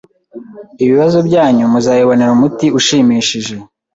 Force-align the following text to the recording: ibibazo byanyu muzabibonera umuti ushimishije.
ibibazo 0.83 1.17
byanyu 1.27 1.63
muzabibonera 1.71 2.31
umuti 2.33 2.65
ushimishije. 2.79 3.55